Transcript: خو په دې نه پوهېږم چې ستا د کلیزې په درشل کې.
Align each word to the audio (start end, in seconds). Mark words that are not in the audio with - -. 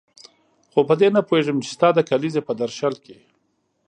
خو 0.71 0.79
په 0.89 0.93
دې 0.99 1.07
نه 1.15 1.21
پوهېږم 1.27 1.57
چې 1.63 1.69
ستا 1.75 1.87
د 1.93 1.99
کلیزې 2.09 2.41
په 2.47 2.53
درشل 2.61 2.93
کې. 3.05 3.17